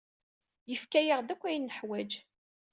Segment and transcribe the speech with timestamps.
[0.69, 2.11] Yefka-yaɣ-d akk ayen neḥwaǧ.